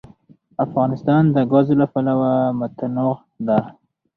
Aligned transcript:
افغانستان 0.65 1.23
د 1.35 1.37
ګاز 1.51 1.67
له 1.81 1.85
پلوه 1.93 2.31
متنوع 2.59 3.15
دی. 3.47 3.59